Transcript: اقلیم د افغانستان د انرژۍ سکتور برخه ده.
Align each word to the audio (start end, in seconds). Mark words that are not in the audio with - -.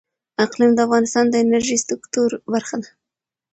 اقلیم 0.43 0.71
د 0.75 0.79
افغانستان 0.87 1.25
د 1.29 1.35
انرژۍ 1.43 1.77
سکتور 1.87 2.29
برخه 2.53 2.75
ده. 2.83 2.89